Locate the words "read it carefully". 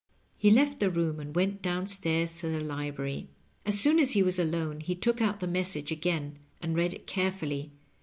6.75-7.69